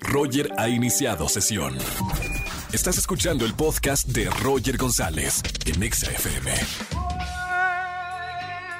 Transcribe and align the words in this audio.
Roger 0.00 0.50
ha 0.56 0.68
iniciado 0.68 1.28
sesión. 1.28 1.76
Estás 2.72 2.98
escuchando 2.98 3.44
el 3.44 3.54
podcast 3.54 4.08
de 4.08 4.28
Roger 4.42 4.76
González 4.76 5.42
en 5.66 5.82
Exa 5.82 6.10
FM. 6.10 6.52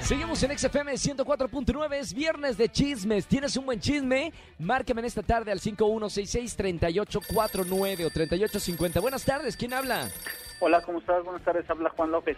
Seguimos 0.00 0.42
en 0.42 0.58
XFM 0.58 0.92
104.9, 0.92 1.94
es 1.94 2.12
viernes 2.12 2.56
de 2.58 2.68
chismes. 2.68 3.26
¿Tienes 3.26 3.56
un 3.56 3.64
buen 3.66 3.80
chisme? 3.80 4.32
Márcame 4.58 5.00
en 5.00 5.06
esta 5.06 5.22
tarde 5.22 5.50
al 5.50 5.60
5166-3849 5.60 8.04
o 8.06 8.10
3850. 8.10 9.00
Buenas 9.00 9.24
tardes, 9.24 9.56
¿quién 9.56 9.72
habla? 9.72 10.08
Hola, 10.60 10.82
¿cómo 10.82 10.98
estás? 10.98 11.24
Buenas 11.24 11.42
tardes, 11.42 11.68
habla 11.70 11.88
Juan 11.90 12.10
López. 12.10 12.36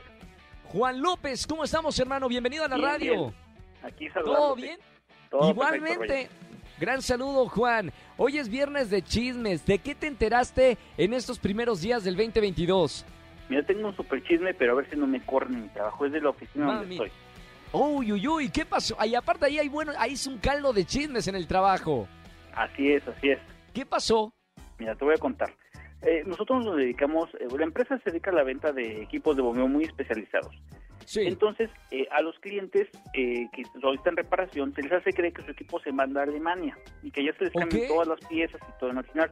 Juan 0.68 1.00
López, 1.00 1.46
¿cómo 1.46 1.64
estamos, 1.64 1.98
hermano? 1.98 2.28
Bienvenido 2.28 2.64
a 2.64 2.68
la 2.68 2.76
Bien, 2.76 2.88
radio. 2.88 3.12
bien. 3.14 3.34
Aquí 3.82 4.08
saludándote. 4.10 4.36
¿Todo 4.42 4.54
bien? 4.56 4.78
Todo 5.30 5.50
Igualmente. 5.50 5.98
perfecto, 5.98 6.34
Gran 6.78 7.00
saludo, 7.00 7.48
Juan. 7.48 7.90
Hoy 8.18 8.38
es 8.38 8.48
viernes 8.50 8.90
de 8.90 9.02
chismes. 9.02 9.64
¿De 9.64 9.78
qué 9.78 9.94
te 9.94 10.06
enteraste 10.06 10.76
en 10.98 11.14
estos 11.14 11.38
primeros 11.38 11.80
días 11.80 12.04
del 12.04 12.16
2022? 12.16 13.04
Roger. 13.06 13.16
Mira, 13.48 13.62
tengo 13.64 13.88
un 13.88 13.96
super 13.96 14.22
chisme, 14.24 14.52
pero 14.54 14.72
a 14.72 14.74
ver 14.76 14.90
si 14.90 14.96
no 14.96 15.06
me 15.06 15.24
corren 15.24 15.54
en 15.54 15.62
mi 15.62 15.68
trabajo. 15.68 16.04
Es 16.04 16.12
de 16.12 16.20
la 16.20 16.30
oficina 16.30 16.66
Mami. 16.66 16.78
donde 16.80 16.94
estoy. 16.94 17.12
Uy, 17.72 18.12
uy, 18.12 18.28
uy, 18.28 18.50
¿qué 18.50 18.64
pasó? 18.66 18.96
Y 19.04 19.14
aparte 19.14 19.46
ahí 19.46 19.58
hay 19.58 19.68
bueno, 19.68 19.92
ahí 19.98 20.12
es 20.12 20.26
un 20.26 20.38
caldo 20.38 20.72
de 20.72 20.84
chismes 20.84 21.28
en 21.28 21.34
el 21.34 21.46
trabajo. 21.46 22.06
Así 22.54 22.92
es, 22.92 23.06
así 23.08 23.30
es. 23.30 23.38
¿Qué 23.72 23.86
pasó? 23.86 24.32
Mira, 24.78 24.94
te 24.94 25.04
voy 25.04 25.14
a 25.14 25.18
contar. 25.18 25.54
Eh, 26.02 26.22
nosotros 26.26 26.64
nos 26.64 26.76
dedicamos, 26.76 27.30
eh, 27.34 27.46
la 27.56 27.64
empresa 27.64 27.98
se 28.04 28.10
dedica 28.10 28.30
a 28.30 28.34
la 28.34 28.42
venta 28.42 28.72
de 28.72 29.02
equipos 29.02 29.34
de 29.36 29.42
bombeo 29.42 29.66
muy 29.66 29.84
especializados. 29.84 30.54
Sí. 31.06 31.20
Entonces, 31.26 31.70
eh, 31.92 32.06
a 32.10 32.20
los 32.20 32.38
clientes 32.40 32.88
eh, 33.14 33.46
que 33.52 33.62
solicitan 33.80 34.16
reparación, 34.16 34.74
se 34.74 34.82
les 34.82 34.92
hace 34.92 35.12
creer 35.12 35.32
que 35.32 35.42
su 35.44 35.52
equipo 35.52 35.80
se 35.80 35.92
manda 35.92 36.20
a 36.20 36.24
Alemania 36.24 36.76
y 37.02 37.10
que 37.10 37.24
ya 37.24 37.32
se 37.38 37.44
les 37.44 37.52
cambian 37.52 37.88
todas 37.88 38.08
las 38.08 38.20
piezas 38.28 38.60
y 38.68 38.78
todo 38.80 38.90
en 38.90 38.98
original. 38.98 39.30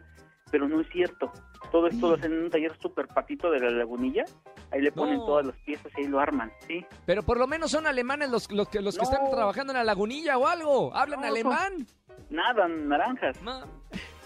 Pero 0.50 0.68
no 0.68 0.80
es 0.80 0.88
cierto. 0.90 1.32
Todo 1.72 1.88
esto 1.88 2.08
lo 2.10 2.14
hacen 2.14 2.32
en 2.32 2.44
un 2.44 2.50
taller 2.50 2.78
súper 2.80 3.08
patito 3.08 3.50
de 3.50 3.58
la 3.58 3.70
lagunilla. 3.70 4.24
Ahí 4.70 4.80
le 4.82 4.92
ponen 4.92 5.16
No. 5.16 5.26
todas 5.26 5.46
las 5.46 5.56
piezas 5.62 5.90
y 5.96 6.02
ahí 6.02 6.06
lo 6.06 6.20
arman, 6.20 6.52
¿sí? 6.68 6.86
Pero 7.06 7.24
por 7.24 7.38
lo 7.38 7.48
menos 7.48 7.72
son 7.72 7.86
alemanes 7.88 8.30
los, 8.30 8.48
los 8.52 8.68
que, 8.68 8.80
los 8.80 8.94
que 8.96 9.02
No. 9.04 9.10
están 9.10 9.30
trabajando 9.32 9.72
en 9.72 9.78
la 9.78 9.84
lagunilla 9.84 10.38
o 10.38 10.46
algo. 10.46 10.94
¿Hablan 10.94 11.22
No, 11.22 11.26
alemán? 11.26 11.86
Nada, 12.30 12.68
naranjas. 12.68 13.42
Ma- 13.42 13.66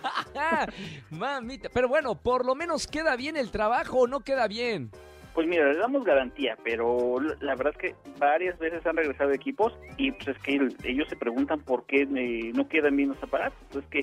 Mamita. 1.10 1.69
Pero 1.72 1.88
bueno, 1.88 2.14
por 2.14 2.44
lo 2.44 2.54
menos 2.54 2.87
queda 2.87 3.16
bien 3.16 3.37
el 3.37 3.50
trabajo 3.50 4.00
o 4.00 4.06
no 4.06 4.20
queda 4.20 4.47
bien. 4.48 4.91
Pues 5.38 5.47
mira, 5.47 5.72
le 5.72 5.78
damos 5.78 6.03
garantía, 6.04 6.59
pero 6.65 7.21
la 7.41 7.54
verdad 7.54 7.72
es 7.76 7.78
que 7.78 7.94
varias 8.19 8.59
veces 8.59 8.84
han 8.84 8.97
regresado 8.97 9.31
equipos 9.31 9.72
y 9.97 10.10
pues 10.10 10.26
es 10.26 10.38
que 10.43 10.56
el- 10.56 10.76
ellos 10.82 11.06
se 11.09 11.15
preguntan 11.15 11.60
por 11.60 11.87
qué 11.87 12.03
eh, 12.03 12.50
no 12.56 12.69
quedan 12.69 12.97
bien 12.97 13.10
los 13.10 13.22
aparatos. 13.22 13.56
Pues 13.71 13.87
que 13.87 14.00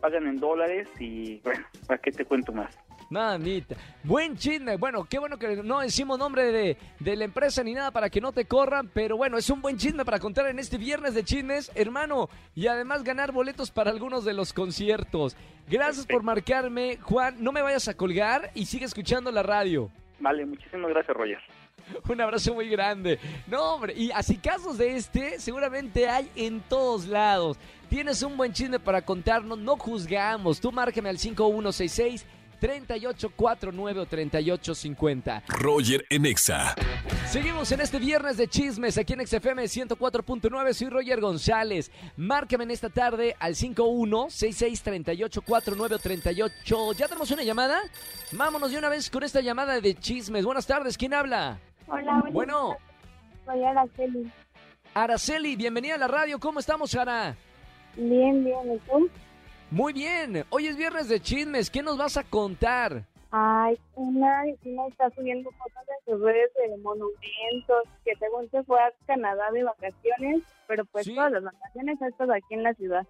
pagan 0.00 0.28
en 0.28 0.36
dólares 0.36 0.88
y 1.00 1.40
bueno, 1.40 1.64
¿para 1.88 2.00
qué 2.00 2.12
te 2.12 2.24
cuento 2.24 2.52
más? 2.52 2.72
Mamita. 3.10 3.74
Buen 4.04 4.36
chisme. 4.36 4.76
Bueno, 4.76 5.06
qué 5.10 5.18
bueno 5.18 5.38
que 5.40 5.56
no 5.56 5.80
decimos 5.80 6.20
nombre 6.20 6.44
de, 6.52 6.76
de 7.00 7.16
la 7.16 7.24
empresa 7.24 7.64
ni 7.64 7.74
nada 7.74 7.90
para 7.90 8.08
que 8.08 8.20
no 8.20 8.30
te 8.30 8.44
corran. 8.44 8.88
Pero 8.94 9.16
bueno, 9.16 9.38
es 9.38 9.50
un 9.50 9.60
buen 9.62 9.78
chisme 9.78 10.04
para 10.04 10.20
contar 10.20 10.46
en 10.46 10.60
este 10.60 10.78
viernes 10.78 11.14
de 11.14 11.24
chismes, 11.24 11.72
hermano. 11.74 12.28
Y 12.54 12.68
además 12.68 13.02
ganar 13.02 13.32
boletos 13.32 13.72
para 13.72 13.90
algunos 13.90 14.24
de 14.24 14.34
los 14.34 14.52
conciertos. 14.52 15.36
Gracias 15.68 16.06
por 16.06 16.22
marcarme, 16.22 16.98
Juan. 17.02 17.38
No 17.40 17.50
me 17.50 17.62
vayas 17.62 17.88
a 17.88 17.94
colgar 17.96 18.52
y 18.54 18.66
sigue 18.66 18.84
escuchando 18.84 19.32
la 19.32 19.42
radio. 19.42 19.90
Vale, 20.18 20.46
muchísimas 20.46 20.90
gracias, 20.90 21.16
Roger. 21.16 21.38
Un 22.08 22.20
abrazo 22.20 22.54
muy 22.54 22.68
grande. 22.68 23.18
No, 23.46 23.74
hombre, 23.74 23.94
y 23.94 24.10
así 24.10 24.36
casos 24.36 24.78
de 24.78 24.96
este 24.96 25.38
seguramente 25.38 26.08
hay 26.08 26.30
en 26.34 26.60
todos 26.60 27.06
lados. 27.06 27.58
Tienes 27.88 28.22
un 28.22 28.36
buen 28.36 28.52
chisme 28.52 28.80
para 28.80 29.02
contarnos, 29.02 29.58
no 29.58 29.76
juzgamos. 29.76 30.60
Tú 30.60 30.72
márcame 30.72 31.08
al 31.08 31.18
5166 31.18 32.26
3849 32.58 34.00
o 34.00 34.06
3850. 34.06 35.42
Roger 35.48 36.04
Enexa. 36.10 36.74
Seguimos 37.28 37.70
en 37.72 37.80
este 37.80 37.98
viernes 37.98 38.36
de 38.36 38.48
chismes 38.48 38.98
aquí 38.98 39.14
en 39.14 39.26
XFM 39.26 39.64
104.9. 39.64 40.72
Soy 40.72 40.88
Roger 40.88 41.20
González. 41.20 41.90
Márcame 42.16 42.64
en 42.64 42.70
esta 42.70 42.88
tarde 42.88 43.36
al 43.38 43.54
51663849 43.54 45.92
o 45.92 45.98
38. 45.98 46.92
¿Ya 46.92 47.08
tenemos 47.08 47.30
una 47.30 47.42
llamada? 47.42 47.80
Vámonos 48.32 48.70
de 48.70 48.78
una 48.78 48.88
vez 48.88 49.10
con 49.10 49.22
esta 49.22 49.40
llamada 49.40 49.80
de 49.80 49.94
chismes. 49.94 50.44
Buenas 50.44 50.66
tardes, 50.66 50.96
¿quién 50.96 51.14
habla? 51.14 51.58
Hola, 51.86 52.12
buenas 52.20 52.32
Bueno. 52.32 52.76
Soy 53.44 53.64
Araceli. 53.64 54.32
Araceli, 54.94 55.56
bienvenida 55.56 55.96
a 55.96 55.98
la 55.98 56.08
radio. 56.08 56.38
¿Cómo 56.38 56.58
estamos, 56.58 56.94
Ara? 56.94 57.36
Bien, 57.96 58.44
bien, 58.44 58.74
¿y 58.74 58.78
tú? 58.88 59.10
Muy 59.70 59.92
bien. 59.92 60.44
Hoy 60.50 60.66
es 60.66 60.76
viernes 60.76 61.08
de 61.08 61.20
chismes. 61.20 61.70
¿Qué 61.70 61.82
nos 61.82 61.98
vas 61.98 62.16
a 62.16 62.24
contar? 62.24 63.04
Ay, 63.32 63.78
una 63.96 64.44
vecina 64.44 64.86
está 64.86 65.10
subiendo 65.10 65.50
fotos 65.50 65.82
en 66.06 66.12
sus 66.14 66.22
redes 66.22 66.50
de 66.54 66.76
monumentos, 66.78 67.82
que 68.04 68.14
según 68.18 68.48
se 68.50 68.62
fue 68.62 68.80
a 68.80 68.92
Canadá 69.06 69.50
de 69.52 69.64
vacaciones, 69.64 70.42
pero 70.68 70.84
pues 70.86 71.04
Sí. 71.06 71.14
todas 71.14 71.32
las 71.32 71.42
vacaciones 71.42 72.00
estas 72.00 72.30
aquí 72.30 72.54
en 72.54 72.62
la 72.62 72.72
ciudad, 72.74 73.06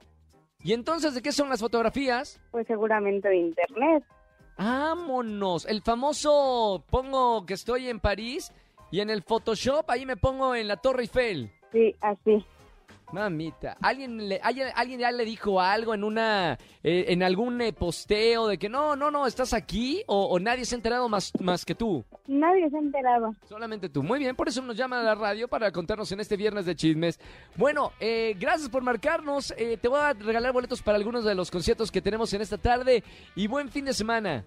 ¿Y 0.64 0.72
entonces 0.72 1.14
de 1.14 1.22
qué 1.22 1.30
son 1.30 1.48
las 1.50 1.60
fotografías? 1.60 2.40
pues 2.50 2.66
seguramente 2.66 3.28
de 3.28 3.36
internet. 3.36 4.02
Vámonos. 4.58 5.66
El 5.66 5.82
famoso 5.82 6.82
pongo 6.90 7.44
que 7.46 7.54
estoy 7.54 7.88
en 7.88 8.00
París 8.00 8.52
y 8.90 9.00
en 9.00 9.10
el 9.10 9.22
Photoshop 9.22 9.88
ahí 9.90 10.06
me 10.06 10.16
pongo 10.16 10.54
en 10.56 10.66
la 10.66 10.78
Torre 10.78 11.02
Eiffel. 11.02 11.52
Sí, 11.70 11.94
así. 12.00 12.44
Mamita, 13.16 13.78
¿alguien, 13.80 14.28
le, 14.28 14.38
alguien, 14.42 14.68
alguien 14.74 15.00
ya 15.00 15.10
le 15.10 15.24
dijo 15.24 15.58
algo 15.58 15.94
en 15.94 16.04
una, 16.04 16.58
eh, 16.82 17.06
en 17.08 17.22
algún 17.22 17.58
eh, 17.62 17.72
posteo 17.72 18.46
de 18.46 18.58
que 18.58 18.68
no, 18.68 18.94
no, 18.94 19.10
no, 19.10 19.26
estás 19.26 19.54
aquí 19.54 20.02
o, 20.06 20.26
o 20.26 20.38
nadie 20.38 20.66
se 20.66 20.74
ha 20.74 20.76
enterado 20.76 21.08
más, 21.08 21.32
más 21.40 21.64
que 21.64 21.74
tú? 21.74 22.04
Nadie 22.26 22.68
se 22.68 22.76
enteraba. 22.76 23.32
Solamente 23.48 23.88
tú. 23.88 24.02
Muy 24.02 24.18
bien, 24.18 24.36
por 24.36 24.48
eso 24.48 24.60
nos 24.60 24.76
llama 24.76 25.00
a 25.00 25.02
la 25.02 25.14
radio 25.14 25.48
para 25.48 25.72
contarnos 25.72 26.12
en 26.12 26.20
este 26.20 26.36
viernes 26.36 26.66
de 26.66 26.76
chismes. 26.76 27.18
Bueno, 27.56 27.92
eh, 28.00 28.36
gracias 28.38 28.68
por 28.68 28.82
marcarnos. 28.82 29.54
Eh, 29.56 29.78
te 29.80 29.88
voy 29.88 30.00
a 30.00 30.12
regalar 30.12 30.52
boletos 30.52 30.82
para 30.82 30.98
algunos 30.98 31.24
de 31.24 31.34
los 31.34 31.50
conciertos 31.50 31.90
que 31.90 32.02
tenemos 32.02 32.34
en 32.34 32.42
esta 32.42 32.58
tarde 32.58 33.02
y 33.34 33.46
buen 33.46 33.70
fin 33.70 33.86
de 33.86 33.94
semana. 33.94 34.44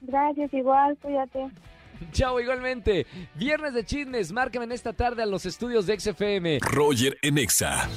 Gracias, 0.00 0.54
igual, 0.54 0.96
cuídate. 1.02 1.50
Chao, 2.12 2.40
igualmente. 2.40 3.06
Viernes 3.34 3.74
de 3.74 3.84
chismes, 3.84 4.32
márcame 4.32 4.64
en 4.64 4.72
esta 4.72 4.92
tarde 4.92 5.22
a 5.22 5.26
los 5.26 5.46
estudios 5.46 5.86
de 5.86 5.98
XFM. 5.98 6.58
Roger 6.60 7.18
Enexa. 7.22 7.88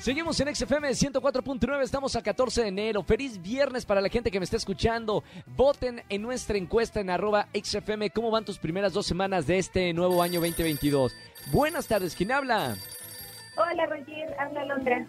Seguimos 0.00 0.40
en 0.40 0.54
XFM 0.54 0.88
104.9, 0.88 1.82
estamos 1.82 2.16
a 2.16 2.22
14 2.22 2.62
de 2.62 2.68
enero. 2.68 3.02
Feliz 3.02 3.42
viernes 3.42 3.84
para 3.84 4.00
la 4.00 4.08
gente 4.08 4.30
que 4.30 4.40
me 4.40 4.44
está 4.44 4.56
escuchando. 4.56 5.22
Voten 5.44 6.02
en 6.08 6.22
nuestra 6.22 6.56
encuesta 6.56 7.00
en 7.00 7.10
arroba 7.10 7.48
XFM. 7.52 8.08
¿Cómo 8.08 8.30
van 8.30 8.46
tus 8.46 8.58
primeras 8.58 8.94
dos 8.94 9.04
semanas 9.04 9.46
de 9.46 9.58
este 9.58 9.92
nuevo 9.92 10.22
año 10.22 10.40
2022? 10.40 11.14
Buenas 11.52 11.86
tardes, 11.86 12.16
¿quién 12.16 12.32
habla? 12.32 12.76
Hola, 13.56 13.86
Roger. 13.86 14.34
Habla 14.38 14.64
Londra. 14.64 15.06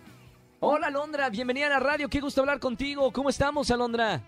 Hola, 0.59 0.87
Alondra, 0.87 1.29
bienvenida 1.29 1.67
a 1.67 1.69
la 1.69 1.79
radio. 1.79 2.09
Qué 2.09 2.19
gusto 2.19 2.41
hablar 2.41 2.59
contigo. 2.59 3.13
¿Cómo 3.13 3.29
estamos, 3.29 3.71
Alondra? 3.71 4.21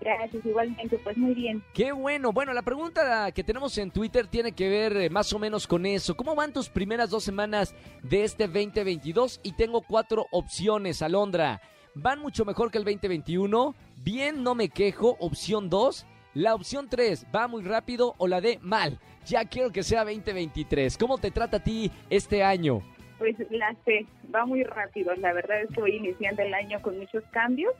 Gracias, 0.00 0.44
igualmente. 0.44 0.98
Pues 0.98 1.16
muy 1.16 1.34
bien. 1.34 1.62
Qué 1.72 1.92
bueno. 1.92 2.32
Bueno, 2.32 2.52
la 2.52 2.62
pregunta 2.62 3.30
que 3.32 3.44
tenemos 3.44 3.76
en 3.78 3.90
Twitter 3.90 4.26
tiene 4.26 4.52
que 4.52 4.68
ver 4.68 4.96
eh, 4.96 5.10
más 5.10 5.32
o 5.32 5.38
menos 5.38 5.66
con 5.66 5.86
eso. 5.86 6.16
¿Cómo 6.16 6.34
van 6.34 6.52
tus 6.52 6.68
primeras 6.68 7.10
dos 7.10 7.24
semanas 7.24 7.74
de 8.02 8.24
este 8.24 8.46
2022? 8.46 9.40
Y 9.42 9.52
tengo 9.52 9.82
cuatro 9.82 10.26
opciones, 10.30 11.02
Alondra. 11.02 11.60
¿Van 11.94 12.20
mucho 12.20 12.44
mejor 12.44 12.70
que 12.70 12.78
el 12.78 12.84
2021? 12.84 13.74
Bien, 14.02 14.42
no 14.42 14.54
me 14.54 14.68
quejo. 14.68 15.16
Opción 15.18 15.70
2. 15.70 16.06
La 16.34 16.54
opción 16.54 16.88
3, 16.90 17.26
va 17.34 17.48
muy 17.48 17.62
rápido. 17.62 18.14
O 18.18 18.28
la 18.28 18.42
de 18.42 18.58
mal. 18.60 18.98
Ya 19.24 19.44
quiero 19.46 19.72
que 19.72 19.82
sea 19.82 20.04
2023. 20.04 20.98
¿Cómo 20.98 21.16
te 21.16 21.30
trata 21.30 21.56
a 21.56 21.64
ti 21.64 21.90
este 22.10 22.44
año? 22.44 22.82
Pues 23.18 23.34
la 23.50 23.74
sé, 23.86 24.04
va 24.32 24.44
muy 24.44 24.62
rápido. 24.62 25.14
La 25.16 25.32
verdad 25.32 25.62
es 25.62 25.70
que 25.70 25.80
voy 25.80 25.96
iniciando 25.96 26.42
el 26.42 26.52
año 26.52 26.80
con 26.82 26.98
muchos 26.98 27.24
cambios 27.30 27.72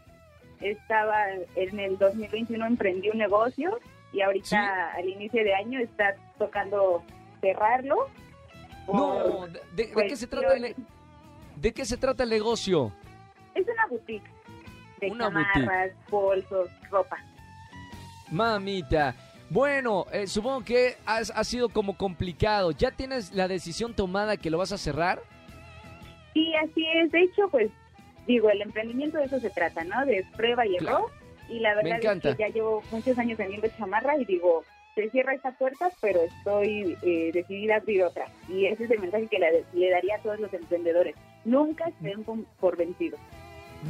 estaba 0.61 1.31
en 1.55 1.81
el 1.81 1.99
2021 1.99 2.67
emprendí 2.67 3.11
un 3.11 3.19
negocio 3.19 3.79
y 4.13 4.21
ahorita 4.23 4.93
al 4.95 5.09
inicio 5.09 5.45
de 5.45 5.55
año 5.55 5.81
está 5.81 6.17
tocando 6.39 7.03
cerrarlo. 7.41 8.09
No, 8.93 9.47
¿de, 9.75 9.91
qué 9.91 10.17
se 10.17 10.27
trata 10.27 10.55
el, 10.55 10.75
¿de 11.57 11.73
qué 11.73 11.85
se 11.85 11.97
trata 11.97 12.23
el 12.23 12.31
negocio? 12.31 12.93
Es 13.55 13.67
una 13.67 13.87
boutique 13.89 14.31
de 15.01 15.11
una 15.11 15.31
bolsos, 16.09 16.71
ropa. 16.91 17.17
Mamita. 18.31 19.15
Bueno, 19.49 20.07
eh, 20.13 20.27
supongo 20.27 20.65
que 20.65 20.97
ha 21.07 21.45
sido 21.45 21.69
como 21.69 21.97
complicado. 21.97 22.73
¿Ya 22.73 22.91
tienes 22.91 23.33
la 23.33 23.47
decisión 23.47 23.95
tomada 23.95 24.37
que 24.37 24.51
lo 24.51 24.59
vas 24.59 24.73
a 24.73 24.79
cerrar? 24.79 25.23
Sí, 26.35 26.53
así 26.57 26.85
es. 26.95 27.13
De 27.13 27.23
hecho, 27.23 27.49
pues 27.51 27.71
digo, 28.27 28.51
el 28.51 28.63
emprendimiento 28.63 29.19
de 29.19 29.25
eso 29.25 29.41
se 29.41 29.51
trata, 29.51 29.85
¿no? 29.85 30.05
De 30.05 30.25
prueba 30.37 30.67
y 30.67 30.77
error. 30.77 31.11
Y 31.49 31.61
la 31.61 31.75
verdad 31.75 32.01
es 32.03 32.23
que 32.23 32.35
ya 32.37 32.49
llevo 32.49 32.83
muchos 32.91 33.17
años 33.19 33.39
vendiendo 33.39 33.69
chamarra 33.79 34.17
y 34.17 34.25
digo, 34.25 34.65
se 34.97 35.11
cierra 35.11 35.35
esta 35.35 35.53
puerta, 35.53 35.91
pero 36.01 36.23
estoy 36.23 36.97
eh, 37.03 37.31
decidida 37.33 37.75
a 37.75 37.79
abrir 37.79 38.03
otra. 38.03 38.27
Y 38.49 38.67
ese 38.67 38.85
es 38.85 38.91
el 38.91 39.01
mensaje 39.01 39.29
que 39.29 39.39
le, 39.39 39.91
daría 39.91 40.17
a 40.17 40.19
todos 40.21 40.41
los 40.41 40.53
emprendedores. 40.53 41.15
Nunca 41.45 41.85
se 42.01 42.09
den 42.09 42.25
por 42.59 42.77
vencidos. 42.77 43.21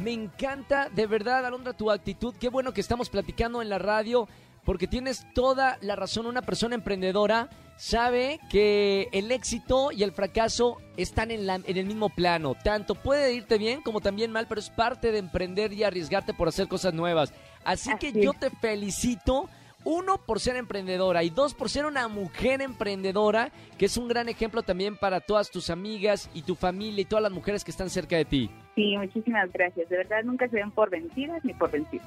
Me 0.03 0.11
encanta, 0.11 0.89
de 0.89 1.07
verdad, 1.07 1.45
Alondra, 1.45 1.73
tu 1.73 1.89
actitud. 1.89 2.35
Qué 2.39 2.49
bueno 2.49 2.73
que 2.73 2.81
estamos 2.81 3.09
platicando 3.09 3.61
en 3.61 3.69
la 3.69 3.79
radio 3.79 4.27
porque 4.67 4.85
tienes 4.85 5.25
toda 5.33 5.77
la 5.79 5.95
razón. 5.95 6.25
Una 6.25 6.41
persona 6.41 6.75
emprendedora 6.75 7.49
sabe 7.77 8.37
que 8.49 9.07
el 9.13 9.31
éxito 9.31 9.93
y 9.93 10.03
el 10.03 10.11
fracaso 10.11 10.81
están 10.97 11.31
en, 11.31 11.49
en, 11.49 11.77
el 11.77 11.85
mismo 11.85 12.09
plano. 12.09 12.53
Tanto 12.65 12.93
puede 12.93 13.33
irte 13.33 13.57
bien 13.57 13.81
como 13.81 14.01
también 14.01 14.29
mal, 14.29 14.45
pero 14.49 14.59
es 14.59 14.69
parte 14.69 15.13
de 15.13 15.19
emprender 15.19 15.71
y 15.71 15.85
arriesgarte 15.85 16.33
por 16.33 16.49
hacer 16.49 16.67
cosas 16.67 16.93
nuevas. 16.93 17.33
Así, 17.63 17.91
que 17.97 18.11
yo 18.11 18.33
te 18.33 18.49
felicito. 18.49 19.49
Uno, 19.85 20.17
por 20.17 20.41
ser 20.41 20.57
emprendedora 20.57 21.23
y 21.23 21.29
dos, 21.29 21.53
por 21.53 21.69
ser 21.69 21.85
una 21.85 22.09
mujer 22.09 22.61
emprendedora, 22.61 23.53
que 23.77 23.85
es 23.85 23.95
un 23.95 24.09
gran 24.09 24.27
ejemplo 24.27 24.63
también 24.63 24.97
para 24.97 25.21
todas 25.21 25.49
tus 25.49 25.69
amigas 25.69 26.29
y 26.33 26.41
tu 26.41 26.55
familia 26.55 27.03
y 27.03 27.05
todas 27.05 27.23
las 27.23 27.31
mujeres 27.31 27.63
que 27.63 27.71
están 27.71 27.89
cerca 27.89 28.17
de 28.17 28.25
ti. 28.25 28.49
Sí, 28.75 28.97
muchísimas 28.97 29.49
gracias. 29.53 29.87
De 29.87 29.95
verdad, 29.95 30.23
nunca 30.25 30.49
se 30.49 30.57
ven 30.57 30.71
por 30.71 30.89
vencidas 30.89 31.45
ni 31.45 31.53
por 31.53 31.71
vencidos. 31.71 32.05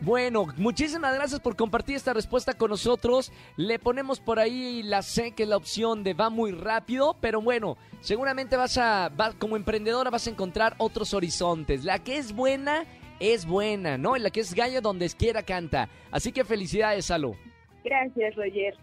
Bueno, 0.00 0.46
muchísimas 0.56 1.12
gracias 1.12 1.40
por 1.40 1.56
compartir 1.56 1.96
esta 1.96 2.12
respuesta 2.12 2.54
con 2.54 2.70
nosotros. 2.70 3.32
Le 3.56 3.80
ponemos 3.80 4.20
por 4.20 4.38
ahí 4.38 4.82
la 4.84 5.02
C, 5.02 5.32
que 5.32 5.42
es 5.42 5.48
la 5.48 5.56
opción 5.56 6.04
de 6.04 6.14
va 6.14 6.30
muy 6.30 6.52
rápido, 6.52 7.16
pero 7.20 7.40
bueno, 7.40 7.76
seguramente 8.00 8.56
vas 8.56 8.78
a, 8.78 9.10
como 9.38 9.56
emprendedora 9.56 10.10
vas 10.10 10.28
a 10.28 10.30
encontrar 10.30 10.76
otros 10.78 11.14
horizontes. 11.14 11.84
La 11.84 11.98
que 11.98 12.16
es 12.16 12.32
buena, 12.32 12.84
es 13.18 13.44
buena, 13.44 13.98
¿no? 13.98 14.16
Y 14.16 14.20
la 14.20 14.30
que 14.30 14.40
es 14.40 14.54
gallo 14.54 14.80
donde 14.80 15.08
quiera 15.10 15.42
canta. 15.42 15.88
Así 16.12 16.30
que 16.30 16.44
felicidades, 16.44 17.06
Salo. 17.06 17.34
Gracias, 17.82 18.36
Roger. 18.36 18.76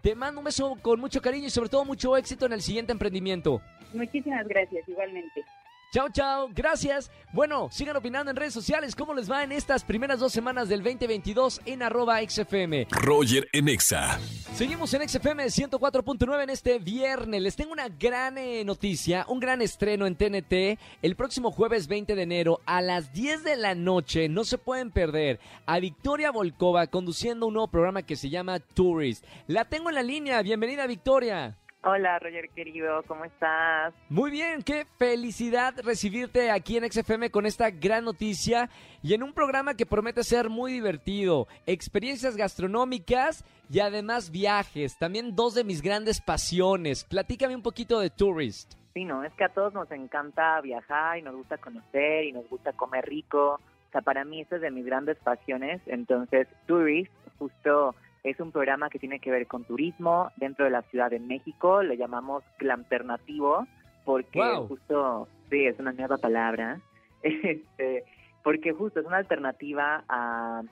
Te 0.00 0.14
mando 0.14 0.40
un 0.40 0.44
beso 0.46 0.76
con 0.80 0.98
mucho 0.98 1.20
cariño 1.20 1.48
y 1.48 1.50
sobre 1.50 1.68
todo 1.68 1.84
mucho 1.84 2.16
éxito 2.16 2.46
en 2.46 2.54
el 2.54 2.62
siguiente 2.62 2.92
emprendimiento. 2.92 3.60
Muchísimas 3.92 4.48
gracias, 4.48 4.88
igualmente. 4.88 5.44
Chao, 5.92 6.08
chao, 6.08 6.48
gracias. 6.54 7.10
Bueno, 7.34 7.68
sigan 7.70 7.96
opinando 7.96 8.30
en 8.30 8.36
redes 8.38 8.54
sociales 8.54 8.96
cómo 8.96 9.12
les 9.12 9.30
va 9.30 9.44
en 9.44 9.52
estas 9.52 9.84
primeras 9.84 10.20
dos 10.20 10.32
semanas 10.32 10.70
del 10.70 10.82
2022 10.82 11.60
en 11.66 11.82
arroba 11.82 12.20
XFM. 12.26 12.86
Roger 12.90 13.46
en 13.52 13.68
Exa. 13.68 14.18
Seguimos 14.54 14.94
en 14.94 15.06
XFM 15.06 15.44
104.9 15.44 16.44
en 16.44 16.48
este 16.48 16.78
viernes. 16.78 17.42
Les 17.42 17.56
tengo 17.56 17.72
una 17.72 17.90
gran 17.90 18.38
eh, 18.38 18.64
noticia, 18.64 19.26
un 19.28 19.38
gran 19.38 19.60
estreno 19.60 20.06
en 20.06 20.16
TNT 20.16 20.80
el 21.02 21.14
próximo 21.14 21.50
jueves 21.50 21.88
20 21.88 22.14
de 22.14 22.22
enero 22.22 22.60
a 22.64 22.80
las 22.80 23.12
10 23.12 23.44
de 23.44 23.56
la 23.56 23.74
noche. 23.74 24.30
No 24.30 24.44
se 24.44 24.56
pueden 24.56 24.92
perder 24.92 25.40
a 25.66 25.78
Victoria 25.78 26.30
Volkova 26.30 26.86
conduciendo 26.86 27.48
un 27.48 27.52
nuevo 27.52 27.68
programa 27.68 28.00
que 28.00 28.16
se 28.16 28.30
llama 28.30 28.60
Tourist. 28.60 29.26
La 29.46 29.66
tengo 29.66 29.90
en 29.90 29.96
la 29.96 30.02
línea. 30.02 30.40
Bienvenida, 30.40 30.86
Victoria. 30.86 31.58
Hola 31.84 32.16
Roger 32.20 32.48
querido, 32.50 33.02
¿cómo 33.08 33.24
estás? 33.24 33.92
Muy 34.08 34.30
bien, 34.30 34.62
qué 34.62 34.86
felicidad 34.98 35.74
recibirte 35.82 36.48
aquí 36.52 36.76
en 36.76 36.88
XFM 36.88 37.32
con 37.32 37.44
esta 37.44 37.70
gran 37.70 38.04
noticia 38.04 38.70
y 39.02 39.14
en 39.14 39.24
un 39.24 39.32
programa 39.32 39.74
que 39.74 39.84
promete 39.84 40.22
ser 40.22 40.48
muy 40.48 40.70
divertido, 40.74 41.48
experiencias 41.66 42.36
gastronómicas 42.36 43.44
y 43.68 43.80
además 43.80 44.30
viajes, 44.30 44.96
también 44.96 45.34
dos 45.34 45.56
de 45.56 45.64
mis 45.64 45.82
grandes 45.82 46.20
pasiones. 46.20 47.02
Platícame 47.02 47.56
un 47.56 47.62
poquito 47.62 47.98
de 47.98 48.10
Tourist. 48.10 48.74
Sí, 48.94 49.04
no, 49.04 49.24
es 49.24 49.32
que 49.32 49.42
a 49.42 49.48
todos 49.48 49.74
nos 49.74 49.90
encanta 49.90 50.60
viajar 50.60 51.18
y 51.18 51.22
nos 51.22 51.34
gusta 51.34 51.58
conocer 51.58 52.26
y 52.26 52.32
nos 52.32 52.48
gusta 52.48 52.72
comer 52.74 53.06
rico. 53.06 53.54
O 53.54 53.90
sea, 53.90 54.02
para 54.02 54.24
mí 54.24 54.42
es 54.42 54.48
de 54.48 54.70
mis 54.70 54.86
grandes 54.86 55.18
pasiones. 55.18 55.82
Entonces, 55.86 56.46
Tourist 56.66 57.12
justo 57.40 57.96
es 58.24 58.38
un 58.40 58.52
programa 58.52 58.88
que 58.88 58.98
tiene 58.98 59.18
que 59.18 59.30
ver 59.30 59.46
con 59.46 59.64
turismo 59.64 60.30
dentro 60.36 60.64
de 60.64 60.70
la 60.70 60.82
Ciudad 60.82 61.10
de 61.10 61.18
México. 61.18 61.82
Le 61.82 61.96
llamamos 61.96 62.44
Alternativo 62.60 63.66
porque 64.04 64.40
justo, 64.68 65.28
sí, 65.50 65.66
es 65.66 65.78
una 65.78 65.92
nueva 65.92 66.18
palabra. 66.18 66.80
Este, 67.22 68.04
porque 68.42 68.72
justo 68.72 68.98
es 68.98 69.06
una 69.06 69.18
alternativa 69.18 70.02
a 70.08 70.62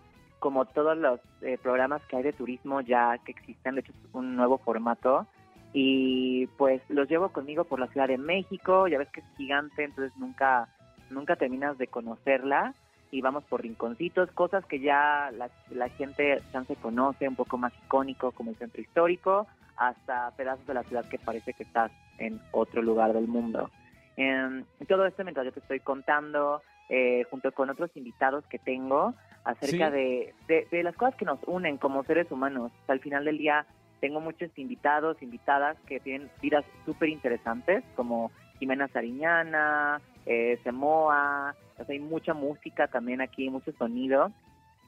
como 0.41 0.65
todos 0.65 0.97
los 0.99 1.21
eh, 1.43 1.59
programas 1.63 2.03
que 2.07 2.17
hay 2.17 2.25
de 2.25 2.33
turismo 2.33 2.81
ya 2.81 3.17
que 3.25 3.31
existen, 3.31 3.77
de 3.77 3.83
hecho 3.83 3.93
es 3.93 4.15
un 4.15 4.35
nuevo 4.35 4.59
formato 4.59 5.29
y 5.73 6.49
pues 6.59 6.83
los 6.89 7.09
llevo 7.09 7.29
conmigo 7.29 7.63
por 7.63 7.79
la 7.79 7.87
Ciudad 7.87 8.09
de 8.09 8.19
México, 8.19 8.89
ya 8.89 8.99
ves 8.99 9.11
que 9.13 9.21
es 9.21 9.27
gigante, 9.37 9.85
entonces 9.85 10.13
nunca 10.19 10.69
nunca 11.09 11.37
terminas 11.37 11.79
de 11.79 11.87
conocerla 11.87 12.75
y 13.11 13.21
vamos 13.21 13.45
por 13.45 13.63
rinconcitos, 13.63 14.31
cosas 14.33 14.65
que 14.67 14.81
ya 14.81 15.31
la, 15.33 15.89
gente 15.91 16.41
ya 16.53 16.65
se 16.65 16.77
conoce, 16.77 17.29
un 17.29 17.37
poco 17.37 17.59
más 17.59 17.73
icónico 17.85 18.33
como 18.33 18.51
el 18.51 18.57
centro 18.57 18.81
histórico, 18.81 19.47
hasta 19.77 20.31
pedazos 20.37 20.67
de 20.67 20.75
la 20.75 20.83
ciudad 20.85 21.09
que 21.09 21.19
parece 21.19 21.55
que 21.55 21.65
estás 21.65 21.91
en 22.19 22.41
otro 22.53 22.83
lugar 22.83 23.13
del 23.13 23.27
mundo. 23.27 23.71
Eh, 24.17 24.65
todo 24.89 25.07
esto 25.07 25.25
mientras 25.25 25.47
yo 25.47 25.53
te 25.53 25.61
estoy 25.61 25.81
contando, 25.81 26.63
eh, 26.89 27.25
junto 27.31 27.53
con 27.53 27.71
otros 27.71 27.91
invitados 27.97 28.45
que 28.47 28.59
tengo, 28.59 29.15
acerca 29.45 29.91
de, 29.91 30.35
de, 30.49 30.83
las 30.83 30.95
cosas 30.97 31.15
que 31.17 31.25
nos 31.25 31.39
unen 31.47 31.79
como 31.79 32.05
seres 32.05 32.31
humanos. 32.31 32.73
al 32.89 33.01
final 33.01 33.25
del 33.25 33.39
día 33.39 33.67
tengo 34.01 34.21
muchos 34.21 34.51
invitados, 34.57 35.21
invitadas 35.23 35.77
que 35.87 36.01
tienen 36.01 36.31
vidas 36.43 36.65
súper 36.85 37.09
interesantes, 37.09 37.85
como 37.97 38.31
Jimena 38.59 38.89
Sariñana, 38.89 40.01
eh, 40.27 40.59
Semoa, 40.63 41.55
hay 41.89 41.99
mucha 41.99 42.35
música 42.35 42.89
también 42.89 43.21
aquí, 43.21 43.49
mucho 43.51 43.73
sonido. 43.73 44.31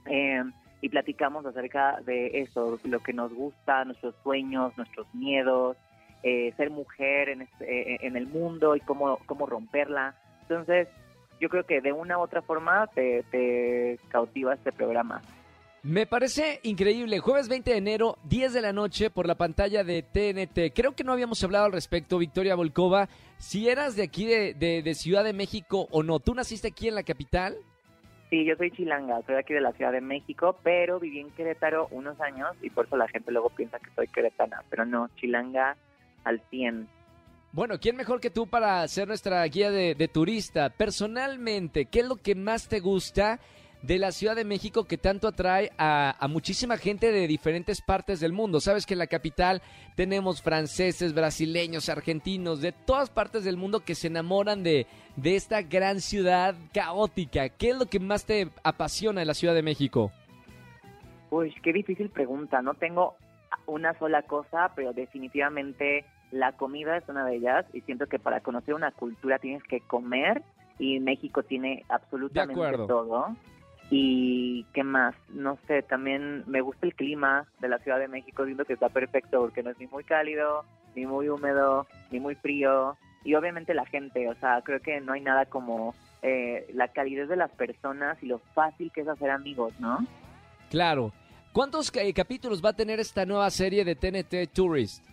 Eh, 0.07 0.43
y 0.81 0.89
platicamos 0.89 1.47
acerca 1.47 2.01
de 2.05 2.41
eso, 2.41 2.79
lo 2.85 3.01
que 3.01 3.13
nos 3.13 3.33
gusta, 3.33 3.85
nuestros 3.85 4.17
sueños, 4.25 4.77
nuestros 4.77 5.07
miedos, 5.15 5.77
eh, 6.25 6.53
ser 6.57 6.71
mujer 6.71 7.29
en, 7.29 7.43
este, 7.43 7.95
eh, 7.95 7.99
en 8.03 8.17
el 8.17 8.27
mundo 8.27 8.75
y 8.75 8.81
cómo, 8.81 9.19
cómo 9.27 9.47
romperla. 9.47 10.17
Entonces, 10.43 10.89
yo 11.41 11.49
creo 11.49 11.65
que 11.65 11.81
de 11.81 11.93
una 11.93 12.19
u 12.19 12.23
otra 12.23 12.43
forma 12.43 12.89
te, 12.89 13.23
te 13.31 13.99
cautiva 14.09 14.55
este 14.55 14.73
programa. 14.73 15.23
Me 15.85 16.07
parece 16.07 16.61
increíble. 16.63 17.19
Jueves 17.19 17.49
20 17.49 17.73
de 17.73 17.77
enero, 17.77 18.17
10 18.25 18.53
de 18.53 18.61
la 18.61 18.73
noche, 18.73 19.11
por 19.11 19.27
la 19.27 19.35
pantalla 19.35 19.83
de 19.83 20.03
TNT. 20.03 20.73
Creo 20.73 20.93
que 20.93 21.03
no 21.03 21.13
habíamos 21.13 21.43
hablado 21.43 21.65
al 21.65 21.73
respecto, 21.73 22.19
Victoria 22.19 22.55
Volkova. 22.55 23.09
Si 23.39 23.69
eras 23.69 23.97
de 23.97 24.05
aquí, 24.05 24.25
de, 24.25 24.55
de, 24.55 24.95
Ciudad 24.95 25.25
de 25.25 25.33
México 25.33 25.89
o 25.91 26.05
no. 26.05 26.21
¿Tú 26.21 26.37
naciste 26.37 26.69
aquí 26.69 26.87
en 26.87 26.95
la 26.95 27.03
capital? 27.03 27.57
Sí, 28.31 28.45
yo 28.45 28.55
soy 28.55 28.71
chilanga, 28.71 29.23
soy 29.27 29.35
aquí 29.35 29.55
de 29.55 29.61
la 29.61 29.73
Ciudad 29.73 29.91
de 29.91 30.01
México, 30.01 30.57
pero 30.63 31.01
viví 31.01 31.19
en 31.19 31.31
Querétaro 31.31 31.89
unos 31.91 32.21
años 32.21 32.53
y 32.63 32.71
por 32.71 32.87
eso 32.87 32.97
la 32.97 33.09
gente 33.09 33.33
luego 33.33 33.51
piensa 33.51 33.81
que 33.81 33.91
soy 33.97 34.07
queretana. 34.07 34.63
Pero 34.71 34.87
no, 34.87 35.09
chilanga 35.17 35.77
al 36.23 36.41
100. 36.49 36.87
Bueno, 37.51 37.81
¿quién 37.81 37.97
mejor 37.97 38.21
que 38.21 38.31
tú 38.31 38.47
para 38.47 38.87
ser 38.87 39.09
nuestra 39.09 39.45
guía 39.47 39.73
de, 39.73 39.97
de 39.97 40.07
turista? 40.07 40.71
Personalmente, 40.71 41.87
¿qué 41.87 42.01
es 42.01 42.07
lo 42.07 42.17
que 42.17 42.37
más 42.37 42.69
te 42.69 42.79
gusta? 42.79 43.41
De 43.83 43.99
la 43.99 44.13
Ciudad 44.13 44.37
de 44.37 44.45
México 44.45 44.85
que 44.85 44.97
tanto 44.97 45.29
atrae 45.29 45.71
a, 45.77 46.27
muchísima 46.29 46.77
gente 46.77 47.11
de 47.11 47.27
diferentes 47.27 47.83
partes 47.83 48.21
del 48.21 48.33
mundo. 48.33 48.61
Sabes 48.61 48.87
que 48.87 48.95
en 48.95 48.99
la 48.99 49.07
capital 49.07 49.61
tenemos 49.97 50.41
franceses, 50.41 51.15
brasileños, 51.15 51.89
argentinos, 51.89 52.61
de 52.61 52.73
todas 52.73 53.11
partes 53.11 53.45
del 53.45 53.57
mundo 53.57 53.81
que 53.81 53.95
se 53.95 54.07
enamoran 54.07 54.63
de, 54.63 54.87
de 55.17 55.37
esta 55.37 55.63
gran 55.63 56.01
ciudad 56.01 56.55
caótica. 56.73 57.49
¿Qué 57.49 57.71
es 57.71 57.77
lo 57.77 57.87
que 57.87 58.01
más 58.01 58.25
te 58.25 58.49
apasiona 58.63 59.21
de 59.21 59.27
la 59.27 59.35
Ciudad 59.35 59.55
de 59.55 59.63
México? 59.63 60.13
Uy, 61.31 61.53
qué 61.63 61.73
difícil 61.73 62.11
pregunta. 62.11 62.63
No 62.63 62.75
tengo 62.75 63.17
una 63.67 63.99
sola 63.99 64.23
cosa, 64.23 64.73
pero 64.77 64.93
definitivamente 64.93 66.05
la 66.31 66.53
comida 66.53 66.97
es 66.97 67.09
una 67.09 67.27
de 67.27 67.37
ellas 67.37 67.67
y 67.73 67.81
siento 67.83 68.07
que 68.07 68.19
para 68.19 68.41
conocer 68.41 68.75
una 68.75 68.91
cultura 68.91 69.39
tienes 69.39 69.63
que 69.65 69.81
comer 69.81 70.43
y 70.79 70.99
México 71.01 71.43
tiene 71.43 71.85
absolutamente 71.89 72.77
todo. 72.87 73.37
Y 73.95 74.65
qué 74.73 74.85
más, 74.85 75.15
no 75.29 75.59
sé, 75.67 75.83
también 75.83 76.45
me 76.47 76.63
gusta 76.63 76.87
el 76.87 76.95
clima 76.95 77.47
de 77.61 77.69
la 77.69 77.79
Ciudad 77.81 77.99
de 77.99 78.09
México, 78.09 78.47
siento 78.47 78.65
que 78.65 78.73
está 78.73 78.89
perfecto 78.89 79.39
porque 79.39 79.63
no 79.63 79.69
es 79.69 79.79
ni 79.79 79.87
muy 79.87 80.03
cálido, 80.03 80.65
ni 80.95 81.05
muy 81.05 81.29
húmedo, 81.29 81.87
ni 82.11 82.19
muy 82.19 82.35
frío. 82.35 82.97
Y 83.23 83.35
obviamente 83.35 83.75
la 83.75 83.85
gente, 83.85 84.31
o 84.31 84.35
sea, 84.37 84.63
creo 84.63 84.81
que 84.81 85.03
no 85.03 85.13
hay 85.13 85.21
nada 85.21 85.45
como 85.45 85.95
eh, 86.23 86.71
la 86.73 86.89
calidez 86.89 87.29
de 87.29 87.37
las 87.37 87.51
personas 87.51 88.17
y 88.23 88.29
lo 88.29 88.39
fácil 88.55 88.91
que 88.93 89.03
es 89.03 89.09
hacer 89.09 89.29
amigos, 89.29 89.79
¿no? 89.79 89.99
Claro. 90.71 91.13
¿Cuántos 91.53 91.95
eh, 91.95 92.15
capítulos 92.15 92.65
va 92.65 92.71
a 92.71 92.77
tener 92.77 92.99
esta 92.99 93.27
nueva 93.27 93.51
serie 93.51 93.85
de 93.85 93.95
TNT 93.95 94.51
Tourist? 94.55 95.05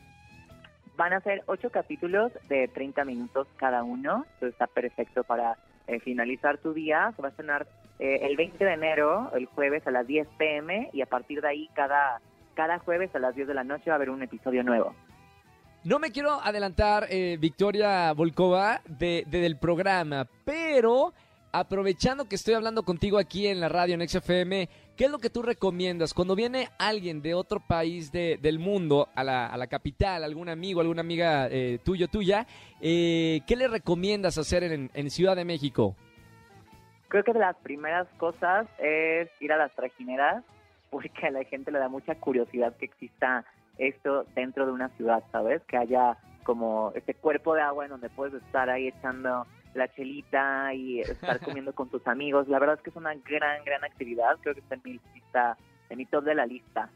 Van 0.96 1.12
a 1.12 1.20
ser 1.20 1.44
ocho 1.48 1.70
capítulos 1.70 2.32
de 2.48 2.70
30 2.70 3.04
minutos 3.04 3.46
cada 3.58 3.84
uno, 3.84 4.26
entonces 4.36 4.54
está 4.54 4.68
perfecto 4.68 5.26
para 5.26 5.58
eh, 5.88 6.00
finalizar 6.00 6.60
tu 6.60 6.72
día. 6.72 7.12
Se 7.18 7.22
va 7.22 7.28
a 7.28 7.32
estrenar 7.32 7.68
eh, 8.00 8.20
el 8.24 8.38
20 8.38 8.64
de 8.64 8.74
enero, 8.74 9.30
el 9.36 9.46
jueves 9.46 9.86
a 9.86 9.92
las 9.92 10.08
10 10.08 10.28
pm, 10.38 10.90
y 10.94 11.02
a 11.02 11.06
partir 11.06 11.42
de 11.42 11.50
ahí 11.50 11.70
cada, 11.74 12.22
cada 12.56 12.80
jueves 12.80 13.14
a 13.14 13.20
las 13.20 13.36
10 13.36 13.48
de 13.48 13.54
la 13.54 13.64
noche 13.64 13.90
va 13.90 13.94
a 13.94 13.96
haber 13.96 14.10
un 14.10 14.24
episodio 14.24 14.64
nuevo. 14.64 14.96
No 15.84 16.00
me 16.00 16.12
quiero 16.12 16.42
adelantar, 16.42 17.08
eh, 17.10 17.38
Victoria 17.40 18.12
Volkova, 18.14 18.82
de, 18.86 19.26
del 19.28 19.58
programa, 19.58 20.28
pero 20.44 21.14
aprovechando 21.52 22.26
que 22.26 22.36
estoy 22.36 22.54
hablando 22.54 22.84
contigo 22.84 23.18
aquí 23.18 23.48
en 23.48 23.60
la 23.60 23.70
radio 23.70 23.96
en 23.96 24.08
XFM, 24.08 24.70
¿qué 24.96 25.06
es 25.06 25.12
lo 25.12 25.20
que 25.20 25.30
tú 25.30 25.42
recomiendas 25.42 26.14
cuando 26.14 26.36
viene 26.36 26.70
alguien 26.78 27.22
de 27.22 27.34
otro 27.34 27.60
país 27.66 28.12
del 28.12 28.60
mundo 28.60 29.08
a 29.16 29.24
la, 29.24 29.48
a 29.48 29.58
la, 29.58 29.68
capital, 29.68 30.24
algún 30.24 30.50
amigo, 30.50 30.82
alguna 30.82 31.02
amiga 31.02 31.48
eh, 31.50 31.80
tuyo, 31.84 32.08
tuya? 32.08 32.46
Eh, 32.82 33.42
¿Qué 33.48 33.56
le 33.56 33.68
recomiendas 33.68 34.38
hacer 34.38 34.64
en, 34.64 34.92
en 34.94 35.10
Ciudad 35.10 35.36
de 35.36 35.46
México? 35.46 35.96
Creo 37.10 37.24
que 37.24 37.34
de 37.34 37.40
las 37.40 37.56
primeras 37.58 38.08
cosas 38.18 38.68
es 38.78 39.30
ir 39.40 39.52
a 39.52 39.58
las 39.58 39.74
trajineras, 39.76 40.44
porque 40.90 41.28
a 41.28 41.32
la 41.32 41.44
gente 41.44 41.72
le 41.72 41.80
da 41.80 41.90
mucha 41.90 42.16
curiosidad 42.16 42.76
que 42.78 42.86
exista 42.86 43.46
esto 43.78 44.26
dentro 44.36 44.66
de 44.66 44.72
una 44.72 44.90
ciudad, 44.90 45.24
¿sabes? 45.32 45.62
Que 45.64 45.78
haya 45.78 46.18
como 46.44 46.92
este 46.96 47.14
cuerpo 47.14 47.56
de 47.56 47.62
agua 47.62 47.86
en 47.86 47.92
donde 47.92 48.10
puedes 48.10 48.42
estar 48.42 48.70
ahí 48.70 48.88
echando 48.88 49.46
la 49.74 49.88
chelita 49.94 50.74
y 50.74 51.02
estar 51.02 51.40
comiendo 51.44 51.74
con 51.74 51.90
tus 51.90 52.06
amigos. 52.08 52.48
La 52.48 52.60
verdad 52.60 52.76
es 52.78 52.84
que 52.84 52.90
es 52.90 52.96
una 52.96 53.14
gran, 53.14 53.64
gran 53.66 53.84
actividad. 53.84 54.38
Creo 54.42 54.54
que 54.54 54.62
está 54.62 54.76
en 54.76 54.82
mi 54.84 55.00
lista, 55.14 55.58
en 55.90 55.98
mi 55.98 56.06
top 56.06 56.24
de 56.24 56.36
la 56.36 56.46
lista. 56.46 56.90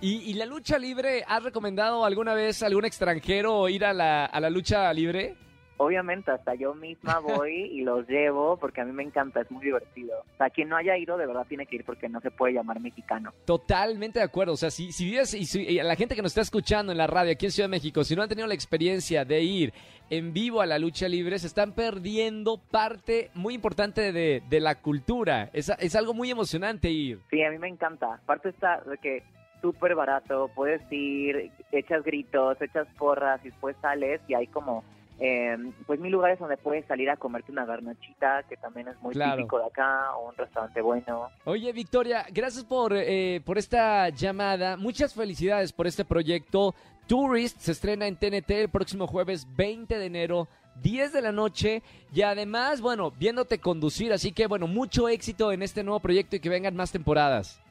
¿Y, 0.00 0.16
¿Y, 0.30 0.34
la 0.34 0.46
lucha 0.46 0.78
libre, 0.78 1.22
has 1.28 1.44
recomendado 1.44 2.04
alguna 2.04 2.34
vez 2.34 2.62
a 2.62 2.66
algún 2.66 2.84
extranjero 2.84 3.68
ir 3.68 3.84
a 3.84 3.92
la, 3.92 4.24
a 4.24 4.40
la 4.40 4.50
lucha 4.50 4.92
libre? 4.92 5.36
Obviamente 5.82 6.30
hasta 6.30 6.54
yo 6.54 6.74
misma 6.74 7.18
voy 7.18 7.52
y 7.72 7.82
los 7.82 8.08
llevo 8.08 8.56
porque 8.56 8.80
a 8.80 8.84
mí 8.84 8.92
me 8.92 9.02
encanta, 9.02 9.40
es 9.40 9.50
muy 9.50 9.64
divertido. 9.64 10.20
O 10.34 10.36
sea, 10.36 10.50
quien 10.50 10.68
no 10.68 10.76
haya 10.76 10.96
ido 10.96 11.16
de 11.16 11.26
verdad 11.26 11.46
tiene 11.48 11.66
que 11.66 11.76
ir 11.76 11.84
porque 11.84 12.08
no 12.08 12.20
se 12.20 12.30
puede 12.30 12.54
llamar 12.54 12.80
mexicano. 12.80 13.32
Totalmente 13.44 14.18
de 14.18 14.24
acuerdo. 14.24 14.52
O 14.52 14.56
sea, 14.56 14.70
si, 14.70 14.92
si 14.92 15.04
vives 15.04 15.34
y, 15.34 15.44
si, 15.44 15.76
la 15.76 15.96
gente 15.96 16.14
que 16.14 16.22
nos 16.22 16.32
está 16.32 16.40
escuchando 16.40 16.92
en 16.92 16.98
la 16.98 17.06
radio 17.06 17.32
aquí 17.32 17.46
en 17.46 17.52
Ciudad 17.52 17.68
de 17.68 17.76
México, 17.76 18.04
si 18.04 18.14
no 18.14 18.22
han 18.22 18.28
tenido 18.28 18.46
la 18.46 18.54
experiencia 18.54 19.24
de 19.24 19.42
ir 19.42 19.72
en 20.10 20.32
vivo 20.32 20.60
a 20.60 20.66
la 20.66 20.78
lucha 20.78 21.08
libre, 21.08 21.38
se 21.38 21.46
están 21.46 21.72
perdiendo 21.72 22.58
parte 22.58 23.30
muy 23.34 23.54
importante 23.54 24.12
de, 24.12 24.42
de 24.48 24.60
la 24.60 24.76
cultura. 24.76 25.50
Es, 25.52 25.70
es 25.78 25.96
algo 25.96 26.14
muy 26.14 26.30
emocionante 26.30 26.90
ir. 26.90 27.20
Sí, 27.30 27.42
a 27.42 27.50
mí 27.50 27.58
me 27.58 27.68
encanta. 27.68 28.14
Aparte 28.14 28.50
está 28.50 28.80
de 28.82 28.98
que 28.98 29.22
súper 29.62 29.94
barato, 29.94 30.50
puedes 30.54 30.82
ir, 30.90 31.50
echas 31.70 32.02
gritos, 32.04 32.60
echas 32.60 32.86
porras 32.98 33.40
y 33.44 33.48
después 33.48 33.76
sales 33.80 34.20
y 34.28 34.34
hay 34.34 34.48
como 34.48 34.84
eh, 35.24 35.56
pues 35.86 36.00
mil 36.00 36.10
lugares 36.10 36.40
donde 36.40 36.56
puedes 36.56 36.84
salir 36.86 37.08
a 37.08 37.16
comerte 37.16 37.52
una 37.52 37.64
garnachita, 37.64 38.42
que 38.48 38.56
también 38.56 38.88
es 38.88 39.00
muy 39.00 39.14
típico 39.14 39.56
de 39.60 39.66
acá, 39.66 40.16
o 40.16 40.30
un 40.30 40.34
restaurante 40.34 40.80
bueno. 40.80 41.28
Oye, 41.44 41.72
Victoria, 41.72 42.26
gracias 42.32 42.64
por, 42.64 42.92
eh, 42.92 43.40
por 43.44 43.56
esta 43.56 44.08
llamada. 44.08 44.76
Muchas 44.76 45.14
felicidades 45.14 45.72
por 45.72 45.86
este 45.86 46.04
proyecto. 46.04 46.74
Tourist 47.06 47.60
se 47.60 47.70
estrena 47.70 48.08
en 48.08 48.16
TNT 48.16 48.50
el 48.50 48.68
próximo 48.68 49.06
jueves 49.06 49.46
20 49.56 49.96
de 49.96 50.06
enero. 50.06 50.48
10 50.82 51.12
de 51.12 51.22
la 51.22 51.30
noche 51.30 51.82
y 52.12 52.22
además, 52.22 52.80
bueno, 52.80 53.12
viéndote 53.12 53.58
conducir, 53.58 54.12
así 54.12 54.32
que 54.32 54.46
bueno, 54.46 54.66
mucho 54.66 55.08
éxito 55.08 55.52
en 55.52 55.62
este 55.62 55.84
nuevo 55.84 56.00
proyecto 56.00 56.34
y 56.34 56.40
que 56.40 56.48
vengan 56.48 56.74
más 56.74 56.90
temporadas. 56.90 57.62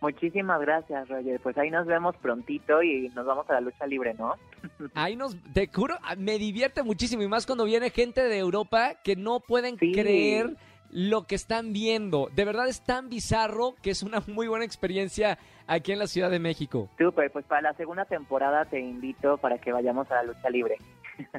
Muchísimas 0.00 0.60
gracias, 0.60 1.08
Roger. 1.08 1.40
Pues 1.40 1.58
ahí 1.58 1.70
nos 1.70 1.86
vemos 1.86 2.16
prontito 2.18 2.82
y 2.82 3.08
nos 3.14 3.26
vamos 3.26 3.48
a 3.50 3.54
la 3.54 3.60
lucha 3.62 3.86
libre, 3.86 4.14
¿no? 4.14 4.34
Ahí 4.94 5.16
nos, 5.16 5.36
te 5.52 5.68
juro, 5.72 5.96
me 6.16 6.38
divierte 6.38 6.82
muchísimo 6.82 7.22
y 7.22 7.28
más 7.28 7.46
cuando 7.46 7.64
viene 7.64 7.90
gente 7.90 8.22
de 8.22 8.38
Europa 8.38 8.94
que 9.02 9.16
no 9.16 9.40
pueden 9.40 9.76
creer 9.76 10.56
lo 10.90 11.26
que 11.26 11.34
están 11.34 11.72
viendo. 11.72 12.28
De 12.34 12.44
verdad 12.44 12.68
es 12.68 12.82
tan 12.82 13.08
bizarro 13.08 13.74
que 13.82 13.90
es 13.90 14.02
una 14.02 14.22
muy 14.26 14.48
buena 14.48 14.64
experiencia 14.64 15.38
aquí 15.66 15.92
en 15.92 15.98
la 15.98 16.06
Ciudad 16.06 16.30
de 16.30 16.38
México. 16.38 16.88
Súper, 16.98 17.30
pues 17.30 17.44
para 17.46 17.62
la 17.62 17.74
segunda 17.74 18.04
temporada 18.04 18.64
te 18.64 18.80
invito 18.80 19.38
para 19.38 19.58
que 19.58 19.72
vayamos 19.72 20.10
a 20.10 20.16
la 20.16 20.22
lucha 20.24 20.50
libre. 20.50 20.76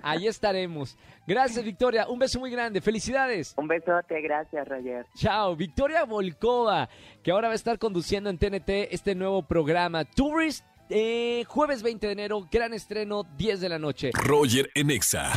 Ahí 0.03 0.27
estaremos. 0.27 0.97
Gracias, 1.27 1.63
Victoria. 1.65 2.07
Un 2.07 2.19
beso 2.19 2.39
muy 2.39 2.51
grande. 2.51 2.81
Felicidades. 2.81 3.53
Un 3.57 3.67
besote. 3.67 4.21
Gracias, 4.21 4.67
Roger. 4.67 5.05
Chao. 5.15 5.55
Victoria 5.55 6.05
Volkova, 6.05 6.89
que 7.23 7.31
ahora 7.31 7.47
va 7.47 7.53
a 7.53 7.55
estar 7.55 7.79
conduciendo 7.79 8.29
en 8.29 8.37
TNT 8.37 8.69
este 8.91 9.15
nuevo 9.15 9.43
programa 9.43 10.05
Tourist. 10.05 10.65
Eh, 10.93 11.45
jueves 11.47 11.83
20 11.83 12.05
de 12.05 12.11
enero, 12.11 12.49
gran 12.51 12.73
estreno, 12.73 13.23
10 13.37 13.61
de 13.61 13.69
la 13.69 13.79
noche. 13.79 14.11
Roger 14.13 14.69
Enexa. 14.75 15.31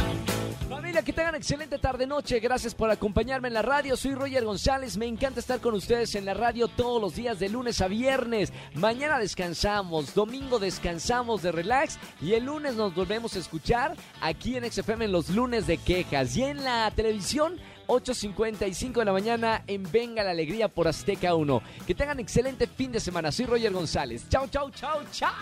Familia, 0.68 1.02
que 1.02 1.12
tengan 1.12 1.36
excelente 1.36 1.78
tarde-noche. 1.78 2.40
Gracias 2.40 2.74
por 2.74 2.90
acompañarme 2.90 3.46
en 3.46 3.54
la 3.54 3.62
radio. 3.62 3.96
Soy 3.96 4.16
Roger 4.16 4.44
González. 4.44 4.96
Me 4.96 5.06
encanta 5.06 5.38
estar 5.38 5.60
con 5.60 5.74
ustedes 5.74 6.16
en 6.16 6.24
la 6.24 6.34
radio 6.34 6.66
todos 6.66 7.00
los 7.00 7.14
días 7.14 7.38
de 7.38 7.50
lunes 7.50 7.80
a 7.80 7.86
viernes. 7.86 8.52
Mañana 8.74 9.20
descansamos, 9.20 10.12
domingo 10.12 10.58
descansamos 10.58 11.42
de 11.42 11.52
relax 11.52 12.00
y 12.20 12.32
el 12.32 12.46
lunes 12.46 12.74
nos 12.74 12.92
volvemos 12.92 13.36
a 13.36 13.38
escuchar 13.38 13.94
aquí 14.20 14.56
en 14.56 14.68
XFM 14.68 15.04
en 15.04 15.12
los 15.12 15.28
lunes 15.28 15.68
de 15.68 15.78
quejas 15.78 16.36
y 16.36 16.42
en 16.42 16.64
la 16.64 16.90
televisión 16.90 17.60
8.55 17.86 18.94
de 18.94 19.04
la 19.04 19.12
mañana 19.12 19.62
en 19.66 19.82
Venga 19.90 20.22
la 20.22 20.30
Alegría 20.30 20.68
por 20.68 20.88
Azteca 20.88 21.34
1. 21.34 21.62
Que 21.86 21.94
tengan 21.94 22.20
excelente 22.20 22.66
fin 22.66 22.92
de 22.92 23.00
semana. 23.00 23.32
Soy 23.32 23.46
Roger 23.46 23.72
González. 23.72 24.28
Chao, 24.28 24.46
chao, 24.48 24.70
chao, 24.70 25.02
chao. 25.12 25.32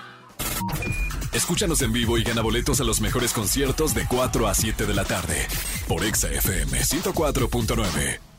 Escúchanos 1.32 1.80
en 1.82 1.92
vivo 1.92 2.18
y 2.18 2.25
gana 2.25 2.42
boletos 2.42 2.80
a 2.80 2.84
los 2.84 3.00
mejores 3.00 3.32
conciertos 3.32 3.94
de 3.94 4.06
4 4.06 4.49
a 4.49 4.54
7 4.54 4.87
de 4.87 4.94
la 4.94 5.04
tarde 5.04 5.46
por 5.88 6.04
Exa 6.04 6.30
FM 6.30 6.78
104.9. 6.80 8.32